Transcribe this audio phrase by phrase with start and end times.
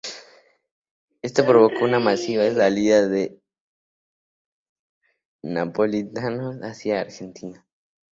[1.21, 3.39] Esto provocó una masiva salida de
[5.43, 7.63] napolitanos hacia Argentina.